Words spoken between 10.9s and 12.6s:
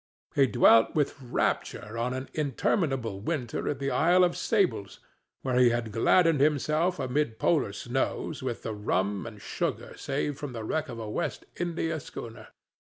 a West India schooner.